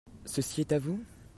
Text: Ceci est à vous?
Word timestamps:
Ceci 0.25 0.61
est 0.61 0.71
à 0.71 0.79
vous? 0.79 0.99